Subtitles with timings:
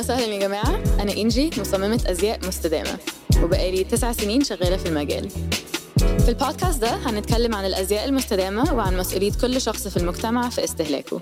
[0.00, 0.82] وسهلا يا جماعة.
[1.02, 2.98] أنا إنجي مصممة أزياء مستدامة.
[3.42, 5.30] وبقالي تسع سنين شغالة في المجال.
[5.98, 11.20] في البودكاست ده هنتكلم عن الأزياء المستدامة وعن مسؤولية كل شخص في المجتمع في استهلاكه.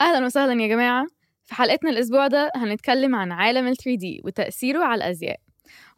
[0.00, 1.06] أهلا وسهلا يا جماعة.
[1.44, 5.36] في حلقتنا الأسبوع ده هنتكلم عن عالم ال 3D وتأثيره على الأزياء.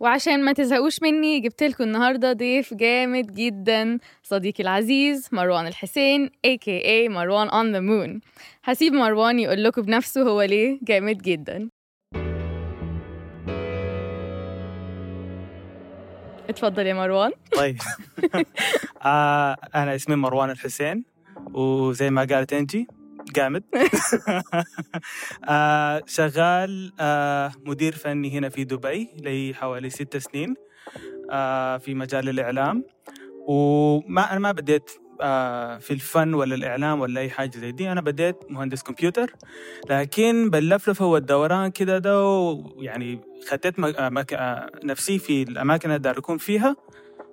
[0.02, 7.08] وعشان ما تزهقوش مني جبت لكم النهارده ضيف جامد جدا صديقي العزيز مروان الحسين aka
[7.08, 8.20] مروان on the moon.
[8.64, 11.68] هسيب مروان يقول لكم بنفسه هو ليه جامد جدا.
[16.48, 17.32] اتفضل يا مروان.
[17.56, 17.76] طيب.
[19.04, 21.04] آه أنا اسمي مروان الحسين
[21.54, 22.86] وزي ما قالت انجي
[23.30, 23.62] جامد.
[25.48, 30.54] آه شغال آه مدير فني هنا في دبي لي حوالي ست سنين
[31.30, 32.84] آه في مجال الإعلام.
[33.48, 34.90] وما أنا ما بديت
[35.80, 37.92] في الفن ولا الإعلام ولا أي حاجة زي دي.
[37.92, 39.32] أنا بديت مهندس كمبيوتر.
[39.90, 42.22] لكن باللفلفه والدوران كده ده
[42.78, 43.74] يعني خدت.
[44.32, 46.76] آه نفسي في الأماكن اللي أكون فيها.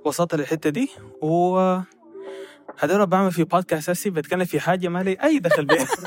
[0.05, 0.89] وصلت للحتة دي
[1.21, 1.59] و
[2.79, 5.87] هدول بعمل في بودكاست هسي بتكلم في حاجة ما لي أي دخل بيها.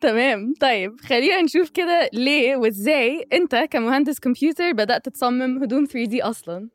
[0.00, 0.54] تمام.
[0.60, 6.68] طيب خلينا نشوف كده ليه وإزاي أنت كمهندس كمبيوتر بدأت تصمم هدوم 3D أصلا؟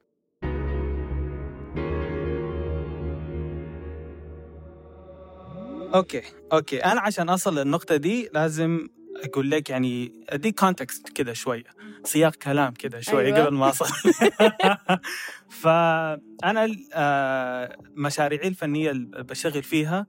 [5.95, 6.21] okay
[6.53, 6.77] okay.
[6.85, 8.87] أنا عشان أصل للنقطة دي لازم
[9.23, 11.63] أقول لك يعني أديك context كده شوية
[12.03, 13.45] سياق كلام كده شوية أيوة.
[13.45, 13.85] قبل ما اصل
[15.61, 20.07] فأنا آه، مشاريعي الفنية اللي بشتغل فيها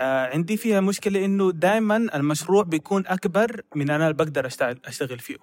[0.00, 5.18] آه، عندي فيها مشكلة إنه دائما المشروع بيكون أكبر من أنا اللي بقدر اشتغل أشتغل
[5.18, 5.36] فيه.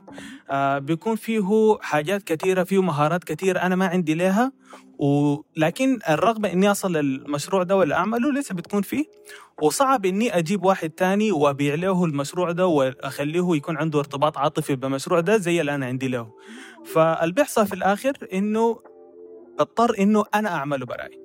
[0.49, 4.51] آه، بيكون فيه حاجات كثيره فيه مهارات كثيره أنا ما عندي لها
[4.99, 9.05] ولكن الرغبة إني أصل للمشروع ده ولا أعمله لسه بتكون فيه
[9.61, 15.19] وصعب إني أجيب واحد تاني وأبيع له المشروع ده وأخليه يكون عنده ارتباط عاطفي بالمشروع
[15.19, 16.31] ده زي اللي أنا عندي له.
[16.85, 18.79] فاللي بيحصل في الآخر إنه
[19.59, 21.19] بضطر إنه أنا أعمله براي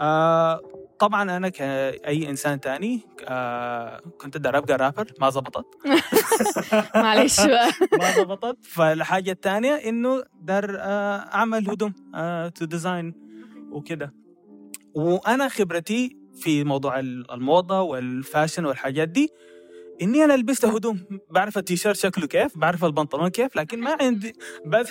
[0.00, 0.60] آه
[0.98, 5.66] طبعا أنا كأي إنسان تاني آه كنت أدري أبقى رابر ما زبطت.
[6.94, 7.68] معلش بقى.
[8.00, 8.56] ما زبطت.
[8.66, 13.14] فالحاجة الثانية إنه دار آه أعمل هدوم آه to design
[13.70, 14.14] وكده.
[14.94, 19.28] وأنا خبرتي في موضوع الموضة والفاشن والحاجات دي
[20.02, 21.04] إني أنا لبست هدوم.
[21.30, 24.32] بعرف التيشيرت شكله كيف بعرف البنطلون كيف لكن ما عندي
[24.66, 24.88] بس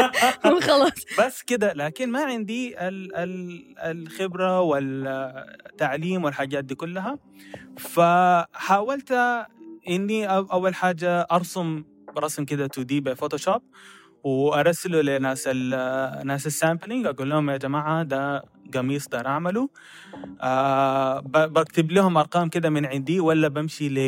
[0.68, 0.92] خلاص.
[1.18, 1.72] بس كده.
[1.72, 7.18] لكن ما عندي ال ال الخبرة والتعليم والحاجات دي كلها.
[7.78, 9.12] فحاولت
[9.88, 11.84] إني أول حاجة أرسم
[12.18, 13.62] رسم كده 2 دي بفوتوشوب
[14.24, 15.46] وارسله لناس
[16.24, 18.42] ناس ال sampling أقول لهم يا جماعة ده
[18.74, 19.68] قميص ده أعمله
[20.40, 23.98] آه بكتب لهم أرقام كده من عندي ولا بمشي ل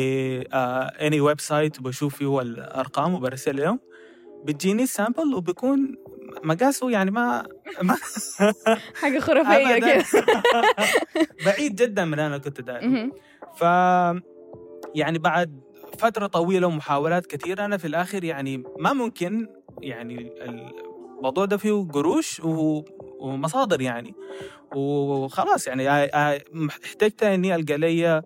[0.53, 3.79] any website وبشوف فيه الأرقام وبرسل لهم
[4.45, 5.95] بتجيني ال sample وبيكون
[6.43, 7.45] مقاسه يعني ما,
[7.81, 7.95] ما
[9.01, 9.79] حاجة خرافية أبداً.
[9.79, 10.05] كده
[11.45, 13.09] بعيد جدا من أنا كنت داير.
[13.57, 13.61] ف
[14.95, 15.59] يعني بعد
[15.99, 19.47] فترة طويلة ومحاولات كثيرة أنا في الآخر يعني ما ممكن
[19.81, 20.31] يعني
[21.17, 22.41] الموضوع ده فيه قروش.
[23.19, 24.13] ومصادر يعني.
[24.75, 25.89] وخلاص يعني
[26.69, 28.21] احتجت إني ألقى لي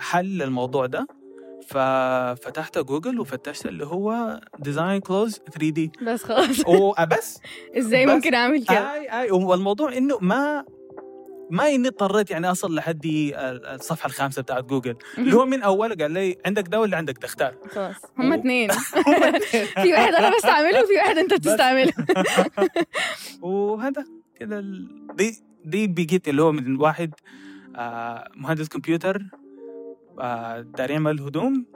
[0.00, 1.06] حل للموضوع ده.
[1.66, 6.66] ففتحت جوجل وفتشت اللي هو design clothes 3D بس خلاص.
[6.66, 7.38] وبس
[7.78, 9.30] إزاي بس- ممكن أعمل كده؟ أي أي.
[9.30, 10.64] والموضوع إنه ما
[11.52, 14.96] ما إني اضطريت يعني أصل لحد الصفحة الخامسة بتاعت جوجل.
[15.18, 17.94] اللي هو من أول؟ قال لي عندك ده ولا عندك تختار؟ خلاص.
[18.18, 18.70] هما اتنين.
[19.82, 21.92] في واحد أنا بستعمله وفي واحد أنت بتستعمله.
[23.42, 24.04] وهذا
[24.40, 24.60] كده
[25.14, 27.14] دي دي بقيت اللي هو من واحد
[27.76, 29.22] آه مهندس كمبيوتر
[30.20, 31.66] آه دار يعمل هدوم.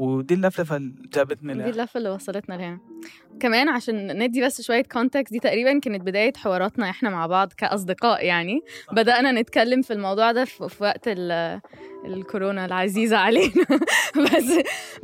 [0.00, 2.78] ودي اللفلفة اللي جابتني دي لها اللفه اللي وصلتنا لهنا
[3.40, 8.24] كمان عشان ندي بس شوية كونتكست دي تقريبا كانت بداية حواراتنا إحنا مع بعض كأصدقاء
[8.24, 8.60] يعني.
[8.92, 11.60] بدأنا نتكلم في الموضوع ده في وقت ال-
[12.04, 13.64] الكورونا العزيزة علينا.
[14.24, 14.52] بس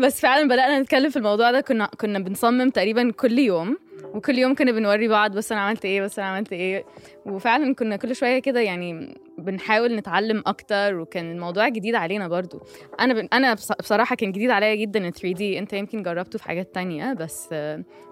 [0.01, 1.61] بس فعلا بدأنا نتكلم في الموضوع ده.
[1.61, 3.79] كنا كنا بنصمم تقريبا كل يوم.
[4.15, 6.85] وكل يوم كنا بنوري بعض بس أنا عملت إيه بس أنا عملت إيه.
[7.27, 12.61] وفعلا كنا كل شوية كده يعني بنحاول نتعلم أكتر وكان الموضوع جديد علينا برضو.
[13.01, 13.29] أنا ب...
[13.33, 16.75] أنا بص- بصراحة كان جديد عليا جدا ال 3 دي أنت يمكن جربته في حاجات
[16.75, 17.49] تانية بس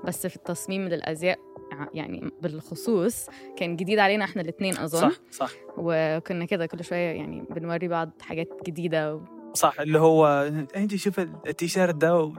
[0.04, 1.38] بس في التصميم للأزياء
[1.94, 3.26] يعني بالخصوص
[3.56, 5.10] كان جديد علينا إحنا الاثنين أظن.
[5.10, 5.50] صح صح.
[5.76, 9.20] وكنا كده كل شوية يعني بنوري بعض حاجات جديدة و...
[9.54, 10.26] صح اللي هو
[10.76, 12.32] أنت شوف التيشيرت ده و...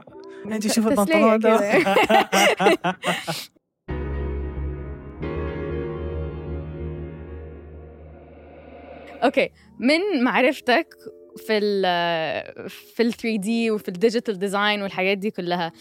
[0.46, 1.60] أنت شوف البنطلون ده.
[9.26, 9.50] okay.
[9.78, 10.94] من معرفتك
[11.46, 11.82] في ال
[12.68, 15.72] في ال 3D وفي ال digital design والحاجات دي كلها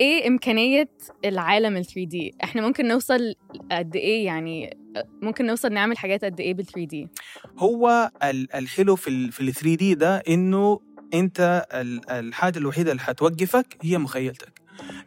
[0.00, 0.88] إيه إمكانية
[1.24, 3.34] العالم ال 3D إحنا ممكن نوصل
[3.72, 4.76] قد إيه يعني
[5.22, 7.08] ممكن نوصل نعمل حاجات قد إيه بال 3D
[7.58, 10.80] هو ال- الحلو في ال في ال 3D ده إنه
[11.14, 14.60] أنت ال- الحاجة الوحيدة اللي حتوقفك هي مخيلتك.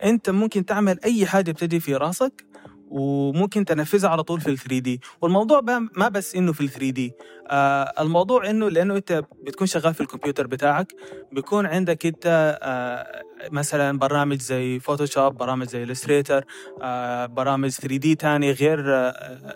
[0.03, 2.45] أنت ممكن تعمل أي حاجة بتجي في راسك
[2.93, 5.61] وممكن تنفذها على طول في ال 3D والموضوع
[5.95, 7.13] ما بس إنه في ال 3D
[7.49, 10.87] آه الموضوع إنه لأنه أنت بتكون شغال في الكمبيوتر بتاعك
[11.31, 16.45] بيكون عندك أنت آه مثلا برامج زي Photoshop برامج زي Illustrator
[16.81, 19.09] آه برامج 3 دي تاني غير آه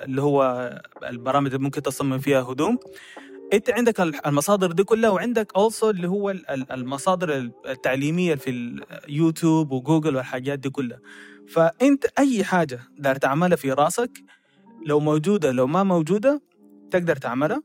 [0.06, 0.70] اللي هو
[1.10, 2.78] البرامج اللي ممكن تصمم فيها هدوم.
[3.54, 9.72] انت عندك المصادر دي كلها وعندك also اللي هو ال- ال- المصادر التعليمية في اليوتيوب
[9.72, 11.00] وجوجل والحاجات دي كلها.
[11.48, 14.24] فانت أي حاجة دار تعملها في راسك
[14.86, 16.42] لو موجودة لو ما موجودة
[16.92, 17.64] تقدر تعملها.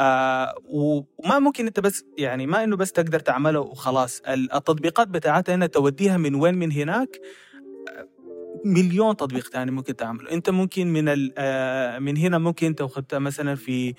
[0.00, 4.20] آه وما ممكن انت بس يعني ما انه بس تقدر تعملها وخلاص.
[4.28, 7.20] ال- التطبيقات بتاعتها هنا توديها من وين من هناك.
[8.64, 10.30] مليون تطبيق تاني ممكن تعمله.
[10.30, 13.94] انت ممكن من آه، من هنا ممكن انت اخذتها مثلا في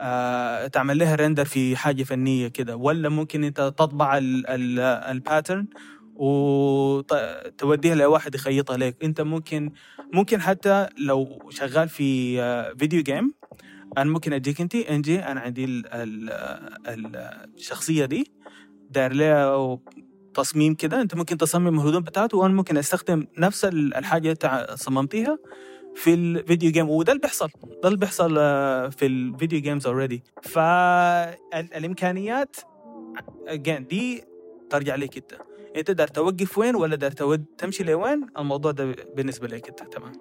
[0.00, 5.66] آه، تعمل لها render في حاجة فنية كده ولا ممكن انت تطبع ال pattern
[6.14, 9.04] وتوديها لواحد يخيطها لك.
[9.04, 9.70] انت ممكن
[10.12, 13.34] ممكن حتى لو شغال في آه، video game
[13.98, 16.30] أنا ممكن أديك انت NPC أنا عندي ال ال
[16.88, 17.16] ال
[17.56, 18.32] الشخصية دي
[18.90, 19.78] داير لها
[20.36, 21.00] تصميم كده.
[21.00, 25.38] انت ممكن تصمم الهدوم بتاعته وأنا ممكن استخدم نفس ال- الحاجة اللي صممتها
[25.94, 27.48] في ال video game وده اللي بيحصل.
[27.82, 30.22] ده اللي بيحصل آه، في ال video games already
[31.52, 32.56] فالامكانيات
[33.48, 34.24] again دي
[34.70, 35.32] ترجع لك انت.
[35.76, 37.10] انت دار توقف وين ولا دار
[37.58, 39.80] تمشي لوين؟ الموضوع ده بالنسبة لك انت.
[39.92, 40.12] تمام.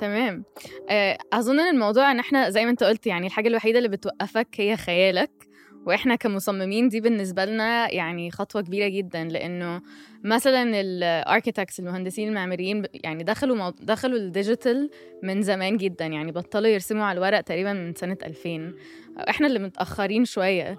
[0.00, 0.44] تمام.
[0.90, 4.48] آه، أظن إن الموضوع إن إحنا زي ما أنت قلت يعني الحاجة الوحيدة اللي بتوقفك
[4.54, 5.45] هي خيالك.
[5.86, 9.82] وإحنا كمصممين دي بالنسبة لنا يعني خطوة كبيرة جدا لأنه
[10.24, 13.70] مثلا ال architects المهندسين المعماريين يعني دخلوا مو...
[13.80, 14.90] دخلوا ال digital
[15.22, 18.72] من زمان جدا يعني بطلوا يرسموا على الورق تقريبا من سنة 2000
[19.18, 20.78] إحنا اللي متأخرين شوية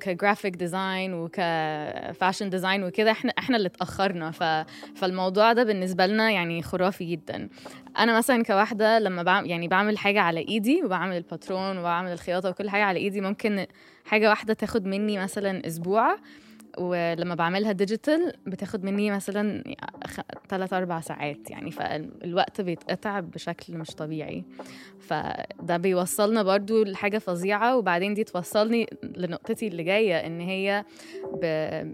[0.00, 4.30] ك graphic design وك fashion design وكده إحنا إحنا اللي اتأخرنا.
[4.30, 4.42] ف...
[4.98, 7.48] فالموضوع ده بالنسبة لنا يعني خرافي جدا.
[7.98, 12.70] أنا مثلا كواحدة لما بعمل يعني بعمل حاجة على إيدي وبعمل الباترون وبعمل الخياطة وكل
[12.70, 13.66] حاجة على إيدي ممكن
[14.04, 16.16] حاجة واحدة تاخد مني مثلا أسبوع.
[16.78, 19.64] ولما بعملها digital بتاخد مني مثلا
[20.48, 24.44] ثلاث أربع ساعات يعني فالوقت بيتقطع بشكل مش طبيعي.
[25.00, 30.84] فده بيوصلنا برضو لحاجة فظيعة وبعدين دي توصلني لنقطتي اللي جاية إن هي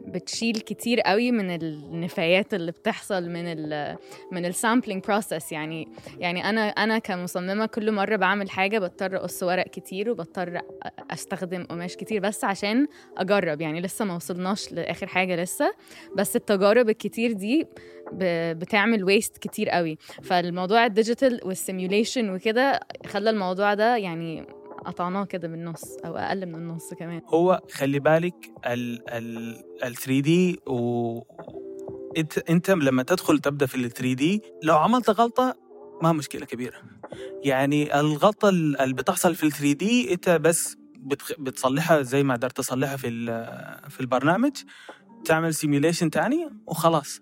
[0.06, 3.96] بتشيل كتير قوي من النفايات اللي بتحصل من ال
[4.32, 5.88] من ال sampling process يعني
[6.18, 10.60] يعني أنا أنا كمصممة كل مرة بعمل حاجة بضطر أقص ورق كتير وبضطر
[11.10, 12.86] أستخدم قماش كتير بس عشان
[13.18, 13.60] أجرب.
[13.60, 15.74] يعني لسه ما وصلناش لآخر حاجة لسه
[16.16, 17.66] بس التجارب الكتير دي
[18.52, 24.46] بتعمل waste كتير قوي فالموضوع ال digital وال simulation وكده خلى الموضوع ده يعني
[24.84, 28.34] قطعناه كده بالنص أو أقل من النص كمان هو خلي بالك
[28.66, 31.20] ال ال ال 3D و
[32.16, 35.54] انت انت لما تدخل تبدأ في ال 3D لو عملت غلطة
[36.02, 36.76] ما مشكلة كبيرة
[37.44, 40.76] يعني الغلطة اللي بتحصل في ال 3D انت بس.
[41.38, 44.52] بتصلحها زي ما قدرت تصلحها في ال- في البرنامج
[45.24, 47.20] تعمل simulation تاني وخلاص.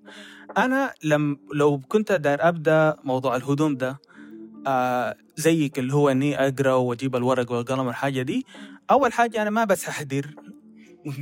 [0.59, 3.99] أنا لم لو كنت داير أبدأ موضوع الهدوم ده
[4.67, 8.47] آه زيك اللي هو إني أقرأ وأجيب الورق والقلم والحاجة دي
[8.91, 10.27] أول حاجة أنا ما بس ححضر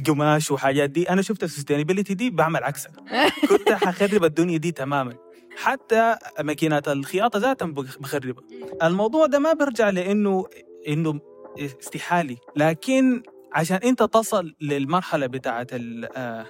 [0.07, 1.11] قماش وحاجات دي.
[1.11, 2.93] أنا شفت ال sustainability دي بعمل عكسها
[3.49, 5.15] كنت حخرب الدنيا دي تماما.
[5.57, 8.43] حتى ماكينات الخياطة ذاتها بخ- بخربها.
[8.83, 10.45] الموضوع ده ما بيرجع لأنه
[10.89, 11.21] إنه
[11.59, 12.37] استحالي.
[12.57, 13.23] لكن
[13.55, 16.47] عشان انت تصل للمرحلة بتاعت ال- آه،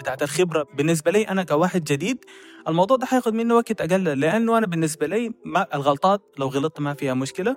[0.00, 2.24] بتاعت الخبرة بالنسبة لي أنا كواحد جديد
[2.68, 6.94] الموضوع ده حياخد منه وقت أقل لأنه أنا بالنسبة لي ما الغلطات لو غلطت ما
[6.94, 7.56] فيها مشكلة.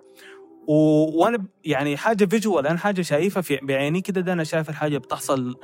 [0.67, 0.73] و...
[1.23, 5.55] وأنا يعني حاجة فيجوال أنا حاجة شايفها في بعيني كده ده أنا شايف الحاجة بتحصل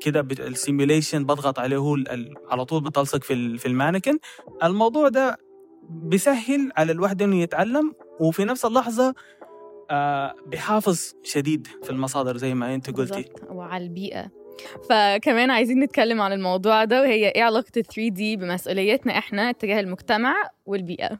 [0.00, 4.18] كده السيميوليشن بضغط عليه ال- على طول بتلصق في ال- في المانيكن
[4.64, 5.38] الموضوع ده
[5.90, 9.14] بيسهل على الواحد إنه يتعلم وفي نفس اللحظة
[9.90, 13.24] آه بيحافظ شديد في المصادر زي ما انت قلتي.
[13.48, 14.30] وعلى البيئة.
[14.90, 19.80] فكمان عايزين نتكلم عن الموضوع ده وهي إيه علاقة ال 3 دي بمسؤوليتنا إحنا تجاه
[19.80, 20.34] المجتمع
[20.66, 21.18] والبيئة.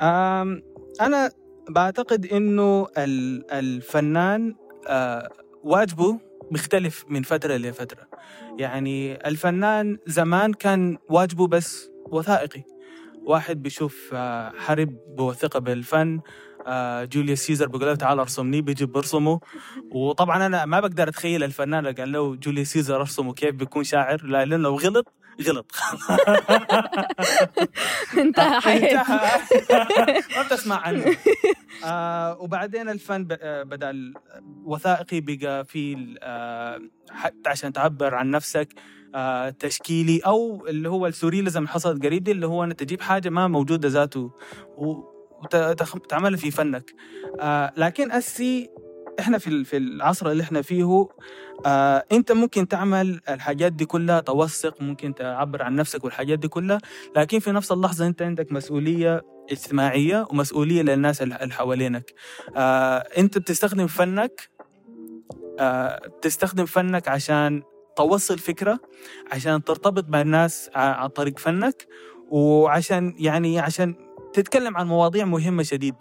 [0.00, 0.62] آم،
[1.00, 1.30] أنا
[1.70, 4.54] بعتقد إنه ال- الفنان
[4.88, 5.28] آه،
[5.64, 6.18] واجبه
[6.50, 8.06] بيختلف من فترة لفترة.
[8.58, 12.62] يعني الفنان زمان كان واجبه بس وثائقي.
[13.28, 16.20] واحد بيشوف آه، حرب بوثقه بالفن
[16.66, 19.40] آه، جوليوس سيزر بيقول له تعال ارسمني بيجي برسمه
[19.92, 24.22] وطبعا أنا ما بقدر أتخيل الفنان اللي قال له جوليوس سيزر ارسمه كيف بيكون شاعر
[24.24, 25.12] لا لأنه لو غلط
[25.48, 25.72] غلط.
[28.22, 28.96] انتهى حياتي.
[28.98, 31.16] انتهى ما بتسمع عنه.
[31.84, 36.80] آه وبعدين الفن آه، بدا الوثائقي بقى في آه
[37.10, 38.68] حتى عشان تعبر عن نفسك.
[39.58, 43.88] تشكيلي أو اللي هو السورياليزم حصلت قريب دي اللي هو انك تجيب حاجة ما موجودة
[43.88, 44.30] ذاته
[44.76, 46.94] وتعملها في فنك.
[47.40, 48.70] آه لكن اسي
[49.20, 51.06] إحنا في في العصر اللي إحنا فيه
[51.66, 56.78] آه أنت ممكن تعمل الحاجات دي كلها توثق ممكن تعبر عن نفسك والحاجات دي كلها
[57.16, 62.12] لكن في نفس اللحظة أنت عندك مسؤولية اجتماعية ومسؤولية للناس اللي حوالينك.
[62.56, 64.50] آه أنت بتستخدم فنك
[65.60, 67.62] آه بتستخدم فنك عشان
[67.98, 68.80] توصل فكرة
[69.32, 71.86] عشان ترتبط مع الناس عن طريق فنك
[72.30, 73.94] وعشان يعني عشان
[74.32, 75.94] تتكلم عن مواضيع مهمة شديد.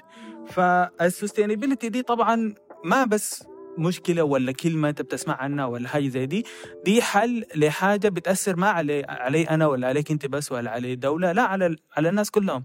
[0.48, 3.44] فالسستينابيلتي دي طبعا ما بس
[3.78, 6.46] مشكلة ولا كلمة أنت بتسمع عنها ولا حاجة زي دي
[6.86, 11.32] دي حل لحاجة بتأثر ما علي علي أنا ولا عليك أنت بس ولا على الدولة
[11.32, 12.64] لا على على الناس كلهم.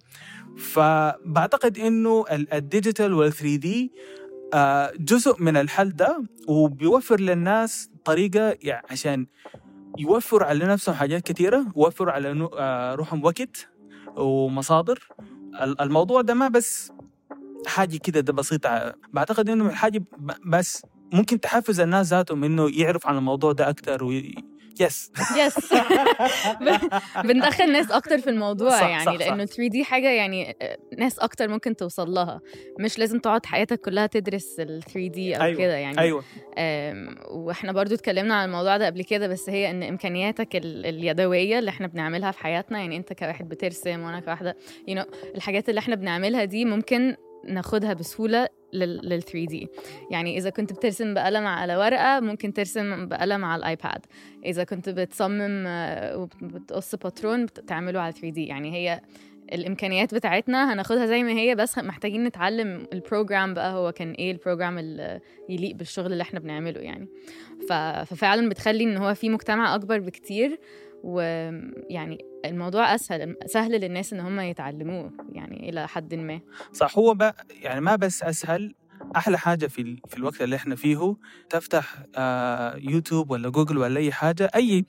[0.58, 3.92] فبعتقد إنه ال- الديجيتال وال 3 دي
[4.96, 9.26] جزء من الحل ده وبيوفر للناس طريقة يعني عشان
[9.98, 13.68] يوفروا على نفسهم حاجات كثيره يوفروا على آه، روحهم وقت
[14.16, 15.08] ومصادر.
[15.62, 16.92] ال- الموضوع ده ما بس
[17.66, 18.94] حاجة كده ده بسيطة.
[19.12, 20.04] بعتقد إنه الحاجة
[20.46, 20.82] بس
[21.12, 24.34] ممكن تحفز الناس ذاتهم إنه يعرف عن الموضوع ده أكثر وي...
[24.80, 25.74] yes yes
[27.26, 29.12] بندخل ناس أكتر في الموضوع صح، يعني صح،.
[29.12, 32.40] لأنه 3D حاجة يعني آه، ناس أكتر ممكن توصل لها
[32.80, 35.98] مش لازم تقعد حياتك كلها تدرس ال 3D أو أيوة، كده يعني.
[35.98, 36.24] أيوه.
[37.30, 41.70] وإحنا برضو اتكلمنا عن الموضوع ده قبل كده بس هي إن إمكانياتك ال- اليدوية اللي
[41.70, 44.56] إحنا بنعملها في حياتنا يعني أنت كواحد بترسم وأنا كواحدة
[44.90, 47.16] you know, الحاجات اللي إحنا بنعملها دي ممكن
[47.48, 49.68] ناخدها بسهولة لل 3D
[50.10, 54.06] يعني إذا كنت بترسم بقلم على ورقة ممكن ترسم بقلم على ال iPad.
[54.44, 59.00] إذا كنت بتصمم آه، وبتقص patron بت- تعمله على 3D يعني هي
[59.52, 64.32] الإمكانيات بتاعتنا هناخدها زي ما هي بس محتاجين نتعلم ال program بقى هو كان إيه
[64.32, 67.08] ال program اللي يليق بالشغل اللي إحنا بنعمله يعني.
[67.68, 70.58] ففعلا بتخلي إن هو في مجتمع أكبر بكتير.
[71.02, 76.40] ويعني الموضوع أسهل سهل للناس إن هم يتعلموه يعني إلى حد ما.
[76.72, 78.74] صح هو بقى يعني ما بس أسهل
[79.16, 81.16] أحلى حاجة في في الوقت اللي إحنا فيه
[81.50, 84.86] تفتح آه يوتيوب ولا جوجل ولا أي حاجة أي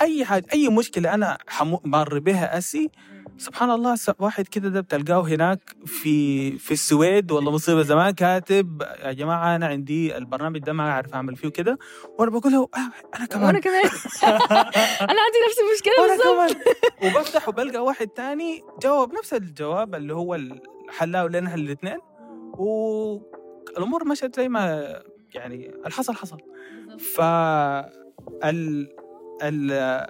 [0.00, 1.38] أي حاجة أي مشكلة أنا
[1.84, 2.90] مر بها أسي
[3.38, 9.12] سبحان الله واحد كده ده بتلقاه هناك في في السويد والله مصيبه زمان كاتب يا
[9.12, 11.78] جماعة أنا عندي البرنامج ده ما أعرف أعمل فيه كده
[12.18, 13.44] وأنا بقول له آه أنا كمان.
[13.46, 13.84] وأنا كمان.
[15.10, 16.62] أنا عندي نفس المشكلة وأنا كمان.
[17.04, 21.98] وبفتح وبلقى واحد تاني جاوب نفس الجواب اللي هو الحلاوه لنا الاثنين
[22.58, 24.94] والامور مشت زي ما
[25.34, 26.38] يعني الحصل حصل.
[26.98, 27.20] ف
[28.44, 28.88] ال
[29.42, 30.06] ال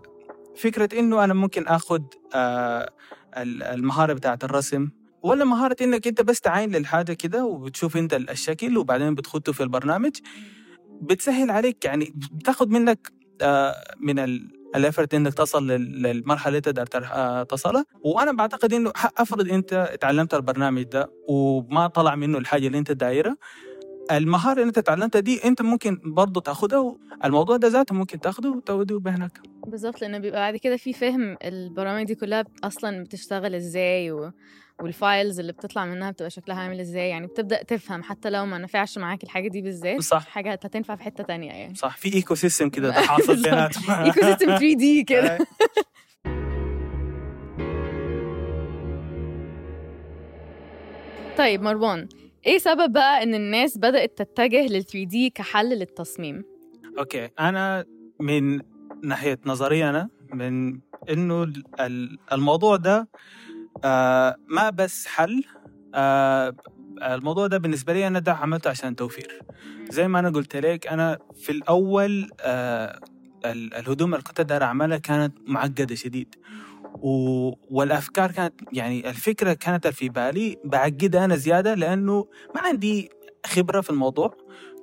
[0.57, 2.03] فكرة إنه أنا ممكن اخذ
[2.35, 2.91] آه،
[3.37, 4.89] المهارة بتاعت الرسم.
[5.23, 10.13] ولا مهارة إنك أنت بس تعاين للحاجة كده وبتشوف أنت الشكل وبعدين بتخطه في البرنامج.
[11.03, 16.61] بتسهل عليك يعني بتاخذ منك آه، من ال ال effort إنك تصل لل- للمرحلة اللي
[16.61, 17.85] تقدر آه، تصلها.
[18.05, 23.37] وأنا بعتقد إنه أفرض أنت تعلمت البرنامج ده وما طلع منه الحاجة اللي أنت دايرها
[24.11, 28.97] المهارة اللي انت تعلمتها دي انت ممكن برضه تاخدها الموضوع ده ذاته ممكن تاخده وتوديه
[28.99, 34.33] بهناك بالظبط لأن بيبقى بعد كده في فهم البرامج دي كلها أصلا بتشتغل إزاي و...
[34.81, 38.59] وال files اللي بتطلع منها بتبقى شكلها عامل إزاي يعني بتبدأ تفهم حتى لو ما
[38.59, 40.27] نفعش معاك الحاجة دي بالذات صح.
[40.29, 41.75] حاجة هتنفع في حتة تانية يعني.
[41.75, 43.43] صح في ecosystem كده ده حاصل.
[43.43, 45.39] بيناتهم ايكو سيستم 3 دي كده
[51.39, 52.09] طيب مروان
[52.47, 56.45] إيه سبب بقى إن الناس بدأت تتجه لل 3D كحل للتصميم؟
[56.99, 57.85] okay أنا
[58.21, 58.61] من
[59.03, 60.81] ناحية نظري أنا من
[61.11, 63.09] إنه ال- ال- الموضوع ده
[63.85, 65.45] آه ما بس حل
[65.95, 66.55] آه
[67.03, 69.39] الموضوع ده بالنسبة لي أنا ده عملته عشان توفير.
[69.91, 73.01] زي ما أنا قلت لك أنا في الأول آه
[73.45, 76.35] ال- الهدوم اللي كنت داير أعملها كانت معقدة شديد.
[76.95, 77.51] و...
[77.71, 83.11] والأفكار كانت يعني الفكرة كانت في بالي بعقدها أنا زيادة لأنه ما عندي
[83.47, 84.35] خبرة في الموضوع.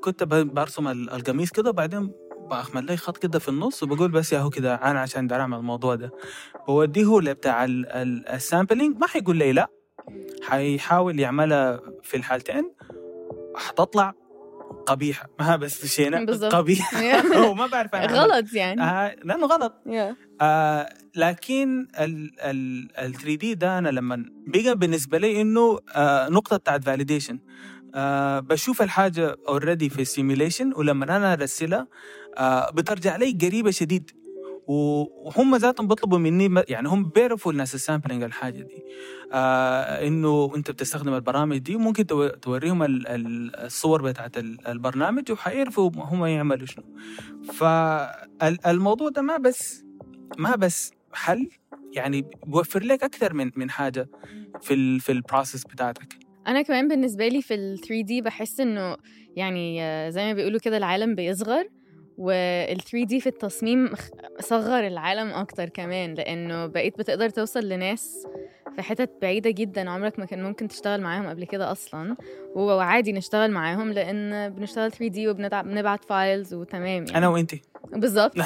[0.04, 2.12] كنت برسم ال- القميص كده وبعدين
[2.50, 5.58] بعمل لي خط كده في النص وبقول بس يا هو كده أنا عشان داير اعمل
[5.58, 6.12] الموضوع ده.
[6.68, 9.68] بوديه لبتاع ال- ال- ال sampling ما حيقول لي لا.
[10.44, 12.72] حيحاول يعملها في الحالتين.
[13.56, 14.14] حتطلع
[14.86, 15.30] قبيحة.
[15.40, 16.26] ما بس شينا.
[16.50, 17.00] قبيحة.
[17.50, 18.14] وما بعرف أنا.
[18.24, 18.82] غلط يعني.
[18.82, 19.74] آه لأنه غلط.
[19.86, 20.16] Yeah.
[20.42, 27.40] آه لكن ال 3D ده أنا لما بقى بالنسبة لي إنه آه نقطة بتاعت validation
[27.96, 31.88] آه بشوف الحاجة already في ال simulation ولما أنا أرسلها
[32.38, 34.12] آه بترجع لي قريبة شديد.
[34.68, 38.84] وهم ذاتهم بيطلبوا مني يعني هم بيعرفوا الناس ال sampling الحاجة دي.
[39.32, 42.06] آه إنه أنت بتستخدم البرامج دي وممكن
[42.42, 44.38] توريهم الصور بتاعت
[44.68, 46.84] البرنامج وحيعرفوا هم يعملوا شنو.
[47.54, 49.85] فالموضوع ده ما بس
[50.38, 51.50] ما بس حل
[51.94, 54.08] يعني بيوفر لك أكثر من من حاجة
[54.62, 56.14] في ال في البروسيس بتاعتك.
[56.48, 58.98] أنا كمان بالنسبة لي في ال 3 دي بحس إنه
[59.36, 59.80] يعني
[60.12, 61.70] زي ما بيقولوا كده العالم بيصغر
[62.18, 63.90] وال 3 دي في التصميم
[64.40, 68.28] صغر العالم أكتر كمان لأنه بقيت بتقدر توصل لناس
[68.76, 72.16] في حتت بعيدة جدا عمرك ما كان ممكن تشتغل معاهم قبل كده أصلا.
[72.56, 77.18] وعادي نشتغل معاهم لأن بنشتغل 3 دي وبنبعت فايلز وتمام يعني.
[77.18, 77.62] أنا وأنتي.
[77.92, 78.40] بالظبط.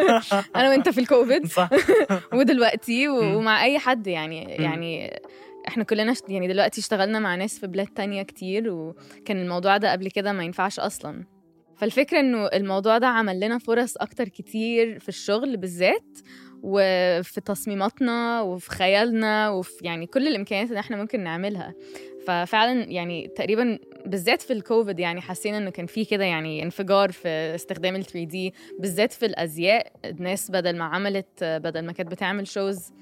[0.56, 1.46] أنا وأنت في الكوفيد.
[1.46, 1.70] صح.
[2.34, 5.20] ودلوقتي ومع أي حد يعني يعني
[5.68, 10.10] إحنا كلنا يعني دلوقتي اشتغلنا مع ناس في بلاد تانية كتير وكان الموضوع ده قبل
[10.10, 11.24] كده ما ينفعش أصلا.
[11.76, 16.18] فالفكرة إنه الموضوع ده عمل لنا فرص أكتر كتير في الشغل بالذات
[16.62, 21.74] وفي تصميماتنا وفي خيالنا وفي يعني كل الإمكانيات اللي إحنا ممكن نعملها.
[22.26, 27.28] ففعلا يعني تقريبا بالذات في الكوفيد يعني حسينا إنه كان في كده يعني انفجار في
[27.28, 32.92] استخدام ال 3D بالذات في الأزياء الناس بدل ما عملت بدل ما كانت بتعمل shows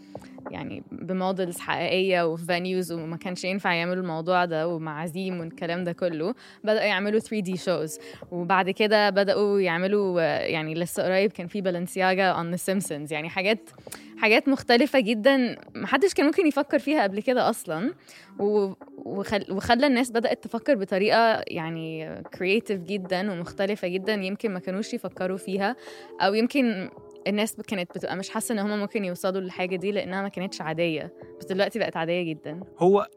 [0.50, 5.93] يعني ب models حقيقية وفي venues وما كانش ينفع يعملوا الموضوع ده ومعازيم والكلام ده
[5.93, 7.99] كله بدأوا يعملوا 3D shows
[8.31, 13.71] وبعد كده بدأوا يعملوا يعني لسه قريب كان في Balenciaga on The Simpsons يعني حاجات
[14.19, 17.93] حاجات مختلفة جدا محدش كان ممكن يفكر فيها قبل كده أصلا.
[18.38, 19.45] وخل...
[19.50, 25.76] وخلى الناس بدأت تفكر بطريقة يعني creative جدا ومختلفة جدا يمكن ما كانوش يفكروا فيها
[26.21, 26.88] أو يمكن
[27.27, 31.13] الناس كانت بتبقى مش حاسة إن هم ممكن يوصلوا للحاجة دي لأنها ما كانتش عادية.
[31.41, 32.61] بس دلوقتي بقت عادية جدا.
[32.79, 33.09] هو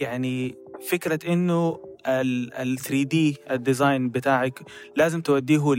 [0.00, 0.54] يعني
[0.90, 4.62] فكرة إنه ال 3D ال design بتاعك
[4.96, 5.74] لازم توديه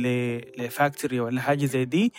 [0.57, 2.13] ل factory ولا حاجة زي دي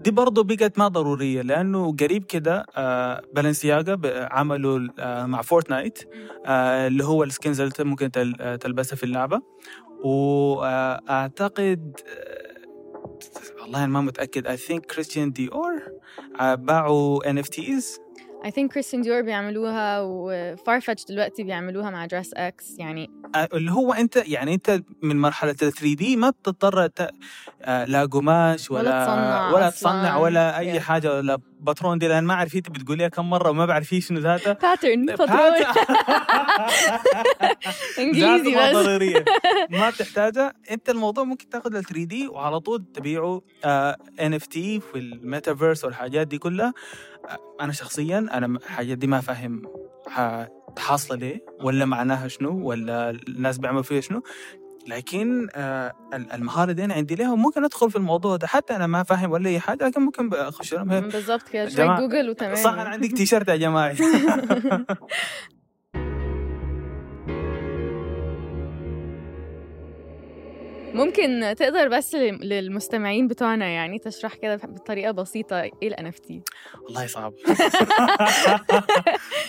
[0.00, 3.98] دي برضه بقت ما ضرورية لأنه قريب كده آه Balenciaga
[4.32, 5.98] عملوا آه مع Fortnite
[6.46, 8.10] آه اللي هو ال skins اللي ممكن
[8.60, 9.42] تلبسها في اللعبة.
[10.04, 11.96] وأعتقد
[13.60, 15.90] والله أنا ما متأكد I think Christian Dior
[16.42, 17.84] باعوا NFTs
[18.44, 23.10] I think Christian Dior بيعملوها و Farfetch دلوقتي بيعملوها مع DressX يعني
[23.54, 26.88] اللي هو أنت يعني أنت من مرحلة ال 3D ما بتضطر
[27.66, 30.82] لا قماش ولا ولا تصنع ولا, تصنع ولا أي yeah.
[30.82, 34.52] حاجة ولا باترون دي لأن ما أعرف أنت بتقوليها كم مرة وما بعرف شنو ذاتها
[34.52, 35.38] pattern باترون.
[37.98, 38.76] إنجليزي بس.
[38.76, 39.24] ضرورية.
[39.70, 40.52] ما بتحتاجها.
[40.70, 43.42] أنت الموضوع ممكن تاخذ ال 3D وعلى طول تبيعه
[44.20, 46.72] NFT في الميتافيرس والحاجات دي كلها.
[47.60, 49.62] أنا شخصيا أنا الحاجات دي ما فاهم
[50.78, 54.22] حاصله ليه؟ ولا معناها شنو؟ ولا الناس بيعملوا فيها شنو؟
[54.86, 55.48] لكن
[56.14, 58.46] المهارة دي أنا عندي لها وممكن أدخل في الموضوع ده.
[58.46, 61.64] حتى أنا ما فاهم ولا أي حاجة لكن ممكن أخش بالضبط كده.
[61.98, 62.54] جوجل وتمام.
[62.54, 63.96] صح أنا عندي تي شيرت يا جماعة.
[70.94, 76.42] ممكن تقدر بس للمستمعين بتوعنا يعني تشرح كده بطريقة بسيطة إيه ال NFT
[76.82, 77.34] والله صعب.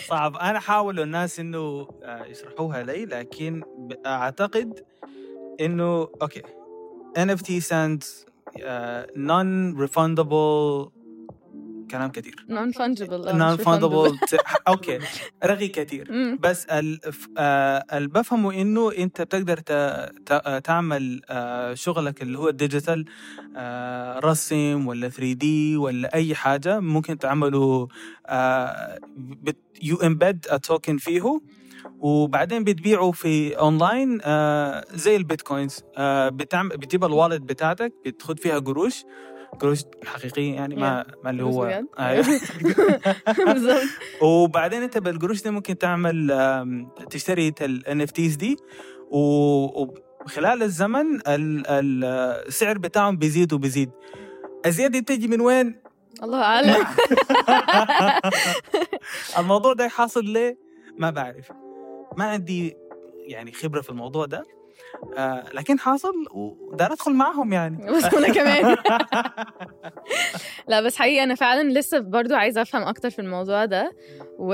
[0.08, 0.36] صعب.
[0.36, 1.88] أنا احاول الناس إنه
[2.26, 3.62] يشرحوها لي لكن
[4.06, 4.84] أعتقد
[5.60, 6.42] إنه okay.
[7.18, 8.06] NFT stands
[8.58, 10.90] uh, non-refundable
[11.94, 14.18] كلام كثير non-fungible non-fungible
[14.68, 14.98] okay.
[15.44, 19.58] رغي كثير بس آه، اللي بفهمه إنه أنت بتقدر
[20.60, 23.04] تعمل آه، شغلك اللي هو ال digital
[23.56, 27.88] آه، رسم ولا 3D ولا أي حاجة ممكن تعمله
[29.82, 31.40] you embed token فيه.
[32.00, 35.80] وبعدين بتبيعه في أونلاين آه زي البيتكوينز.
[35.96, 39.04] آه بتعمل بتجيب ال wallet بتاعتك بتاخذ فيها قروش.
[39.60, 42.26] قروش حقيقية يعني ما ما اللي هو أيوه.
[43.46, 43.82] بالظبط.
[44.22, 48.56] وبعدين انت بالقروش دي ممكن تعمل تشتري ال NFTs دي
[49.10, 53.90] وخلال الزمن السعر بتاعهم بيزيد وبيزيد.
[54.66, 55.80] الزيادة بتجي من وين؟
[56.22, 56.86] الله أعلم.
[59.38, 60.58] الموضوع ده حاصل ليه؟
[60.98, 61.63] ما بعرف.
[62.16, 62.76] ما عندي
[63.26, 64.44] يعني خبرة في الموضوع ده.
[65.18, 67.92] آه لكن حاصل ودار أدخل معهم يعني.
[67.92, 68.76] بس أنا كمان.
[70.68, 73.92] لا بس حقيقي أنا فعلا لسه برضو عايزة أفهم أكتر في الموضوع ده.
[74.38, 74.52] و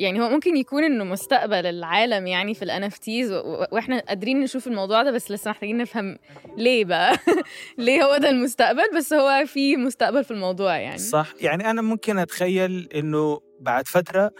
[0.00, 3.32] يعني هو ممكن يكون إنه مستقبل العالم يعني في ال NFTs
[3.72, 6.18] وإحنا قادرين نشوف الموضوع ده بس لسه محتاجين نفهم
[6.56, 7.16] ليه بقى؟
[7.78, 10.98] ليه هو ده المستقبل؟ بس هو في مستقبل في الموضوع يعني.
[10.98, 11.34] صح.
[11.40, 14.30] يعني أنا ممكن أتخيل إنه بعد فترة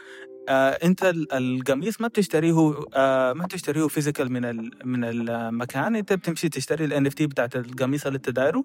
[0.49, 6.85] آه انت القميص ما بتشتريه آه ما بتشتريه physical من من المكان انت بتمشي تشتري
[6.85, 8.65] ال NFT بتاعت القميص اللي انت دايره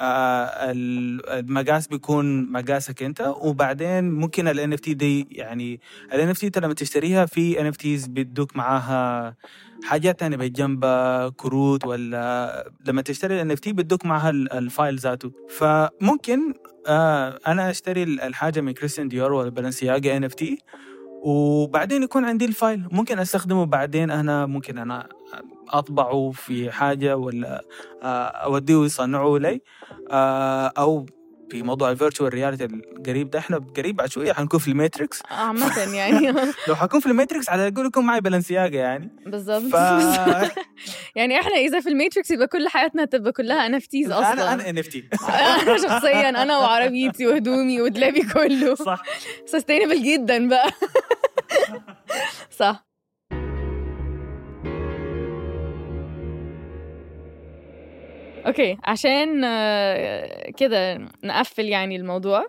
[0.00, 5.80] آه المقاس بيكون مقاسك انت وبعدين ممكن ال NFT دي يعني
[6.12, 9.36] ال NFT انت لما تشتريها في NFTs بيدوك معاها
[9.84, 15.32] حاجات تانية بجنبها كروت ولا لما تشتري ال NFT بيدوك معاها ال file ذاته.
[15.48, 16.54] فممكن
[16.86, 20.58] آه أنا اشتري الحاجة من Christian Dior ولا Balenciaga NFT
[21.26, 22.88] وبعدين يكون عندي ال file.
[22.92, 25.08] ممكن أستخدمه بعدين أنا ممكن أنا
[25.68, 27.64] أطبعه في حاجة ولا
[28.02, 29.60] آه، أوديه يصنعه لي
[30.10, 31.06] آه، أو
[31.50, 33.38] في موضوع ال virtual reality القريب ده.
[33.38, 35.22] إحنا قريب بعد شوية حنكون في ال Matrix.
[35.30, 36.32] عامة يعني.
[36.68, 39.10] لو حكون في ال Matrix على الأقل يكون معي Balenciaga يعني.
[39.26, 39.62] بالظبط.
[39.62, 39.74] ف...
[41.16, 44.32] يعني إحنا إذا في ال Matrix يبقى كل حياتنا تبقى كلها NFTs أصلا.
[44.32, 48.74] أنا أنا NFT أنا شخصيا أنا وعربيتي وهدومي ودلابي كله.
[48.74, 49.02] صح.
[49.46, 50.70] sustainable جدا بقى.
[52.56, 52.86] صح.
[58.46, 62.46] okay عشان آه، كده نقفل يعني الموضوع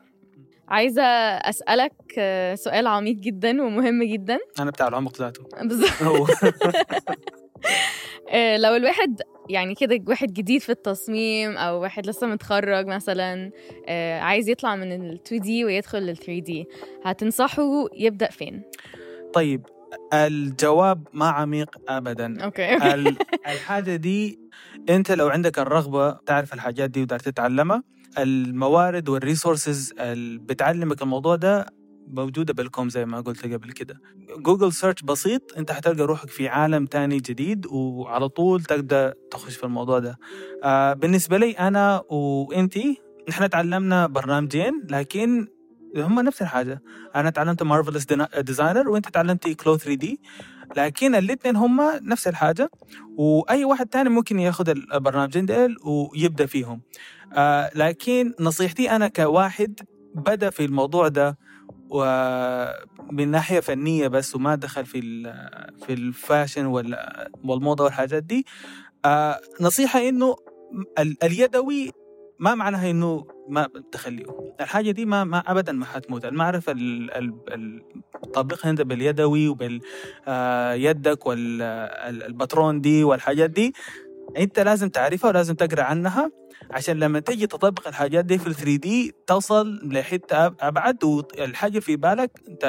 [0.67, 4.39] عايزة أسألك آه، سؤال عميق جدا ومهم جدا.
[4.59, 5.89] أنا بتاع العمق ذاته بالظبط.
[8.29, 13.51] آه، لو الواحد يعني كده واحد جديد في التصميم أو واحد لسه متخرج مثلا
[14.21, 16.65] عايز يطلع من ال 2D ويدخل لل 3D
[17.03, 18.63] هتنصحه يبدأ فين؟
[19.33, 19.65] طيب
[20.13, 22.43] الجواب ما عميق ابدا.
[22.43, 22.75] okay.
[23.47, 24.39] الحاجة دي
[24.89, 27.83] أنت لو عندك الرغبة تعرف الحاجات دي وداير تتعلمها
[28.17, 31.65] الموارد وال resources اللي بتعلمك الموضوع ده
[32.07, 34.01] موجودة بالكوم زي ما قلت قبل كده.
[34.39, 39.63] Google search بسيط أنت حتلقى روحك في عالم تاني جديد وعلى طول تقدر تخش في
[39.63, 40.17] الموضوع ده.
[40.63, 42.97] آه بالنسبة لي أنا وأنتي
[43.29, 45.47] نحن تعلمنا برنامجين لكن
[46.03, 46.81] هم نفس الحاجة.
[47.15, 48.05] أنا تعلمت Marvelous
[48.39, 50.19] Designer وأنت تعلمتي CLO 3D
[50.77, 52.69] لكن الاثنين هم نفس الحاجة.
[53.17, 56.81] وأي واحد تاني ممكن ياخذ البرنامجين ديل ويبدأ فيهم.
[57.33, 59.79] آه لكن نصيحتي أنا كواحد
[60.15, 61.37] بدأ في الموضوع ده
[61.89, 65.01] ومن ناحية فنية بس وما دخل في
[65.85, 66.65] في الفاشن
[67.43, 68.45] والموضة والحاجات دي
[69.05, 70.35] آه نصيحة إنه
[71.23, 71.91] اليدوي
[72.39, 74.25] ما معناها إنه ما تخليه
[74.59, 76.25] الحاجة دي ما, ما ابدا ما حتموت.
[76.25, 76.75] المعرفه
[78.23, 83.73] تطبقها انت باليدوي وباليدك آه، والباترون دي والحاجات دي.
[84.37, 86.31] أنت لازم تعرفها ولازم تقرأ عنها
[86.71, 91.95] عشان لما تجي تطبق الحاجات دي في ال 3 دي توصل لحتة أبعد والحاجة في
[91.95, 92.63] بالك أنت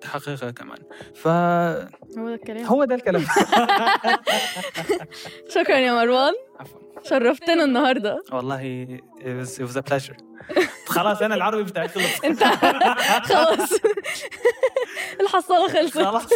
[0.00, 0.78] تحققها كمان.
[1.14, 2.64] ف هو ده الكلام.
[2.64, 3.24] هو ده الكلام.
[5.54, 6.32] شكرا يا مروان.
[6.60, 6.81] عفوا.
[7.10, 8.22] شرفتنا النهارده.
[8.32, 8.86] والله
[9.20, 10.16] it was, a pleasure.
[10.86, 12.20] خلاص أنا العربي بتاعي خلص.
[12.24, 12.44] انت
[13.24, 13.70] خلاص.
[15.20, 15.98] الحصالة خلصت.
[15.98, 16.26] خلاص.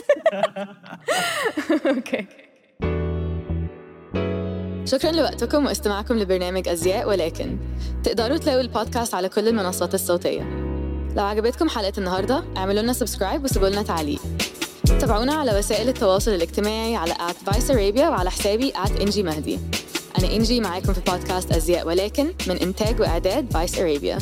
[1.86, 2.26] okay.
[4.84, 7.58] شكرا لوقتكم واستماعكم لبرنامج أزياء ولكن.
[8.04, 10.42] تقدروا تلاقوا البودكاست على كل المنصات الصوتية.
[11.16, 14.20] لو عجبتكم حلقة النهاردة اعملوا لنا subscribe وسيبوا لنا تعليق.
[15.00, 19.58] تابعونا على وسائل التواصل الاجتماعي على at Vice Arabia وعلى حسابي إنجي مهدي
[20.18, 24.18] أنا إنجي معاكم في بودكاست أزياء ولكن من إنتاج وإعداد فايس أرابيا